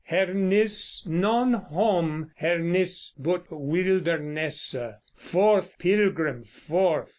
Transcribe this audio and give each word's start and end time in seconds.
Her 0.05 0.33
nis 0.33 1.05
non 1.05 1.53
hoom, 1.53 2.31
her 2.37 2.57
nis 2.57 3.11
but 3.19 3.45
wildernesse: 3.51 4.75
Forth, 5.15 5.77
pilgrim, 5.77 6.43
forth! 6.43 7.09